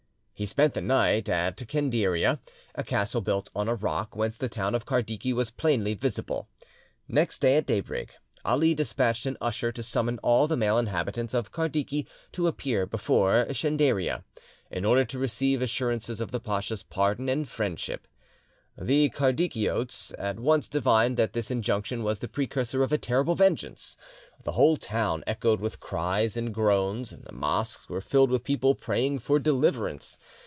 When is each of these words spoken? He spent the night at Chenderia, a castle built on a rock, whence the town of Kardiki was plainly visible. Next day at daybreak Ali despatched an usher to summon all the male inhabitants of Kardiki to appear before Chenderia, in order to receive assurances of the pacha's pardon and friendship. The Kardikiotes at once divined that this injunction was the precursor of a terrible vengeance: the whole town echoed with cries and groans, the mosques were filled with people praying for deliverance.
He 0.33 0.47
spent 0.47 0.73
the 0.73 0.81
night 0.81 1.29
at 1.29 1.55
Chenderia, 1.57 2.39
a 2.73 2.83
castle 2.83 3.21
built 3.21 3.51
on 3.55 3.67
a 3.67 3.75
rock, 3.75 4.15
whence 4.15 4.37
the 4.37 4.49
town 4.49 4.73
of 4.73 4.87
Kardiki 4.87 5.31
was 5.33 5.51
plainly 5.51 5.93
visible. 5.93 6.49
Next 7.07 7.41
day 7.43 7.57
at 7.57 7.67
daybreak 7.67 8.15
Ali 8.43 8.73
despatched 8.73 9.27
an 9.27 9.37
usher 9.39 9.71
to 9.71 9.83
summon 9.83 10.17
all 10.23 10.47
the 10.47 10.57
male 10.57 10.79
inhabitants 10.79 11.35
of 11.35 11.51
Kardiki 11.51 12.07
to 12.31 12.47
appear 12.47 12.87
before 12.87 13.45
Chenderia, 13.53 14.23
in 14.71 14.83
order 14.83 15.05
to 15.05 15.19
receive 15.19 15.61
assurances 15.61 16.19
of 16.19 16.31
the 16.31 16.39
pacha's 16.39 16.81
pardon 16.81 17.29
and 17.29 17.47
friendship. 17.47 18.07
The 18.77 19.09
Kardikiotes 19.09 20.13
at 20.17 20.39
once 20.39 20.69
divined 20.69 21.17
that 21.17 21.33
this 21.33 21.51
injunction 21.51 22.03
was 22.03 22.19
the 22.19 22.29
precursor 22.29 22.81
of 22.81 22.93
a 22.93 22.97
terrible 22.97 23.35
vengeance: 23.35 23.97
the 24.43 24.53
whole 24.53 24.77
town 24.77 25.25
echoed 25.27 25.59
with 25.59 25.81
cries 25.81 26.37
and 26.37 26.53
groans, 26.53 27.11
the 27.11 27.33
mosques 27.33 27.89
were 27.89 28.01
filled 28.01 28.31
with 28.31 28.45
people 28.45 28.73
praying 28.73 29.19
for 29.19 29.39
deliverance. 29.39 30.17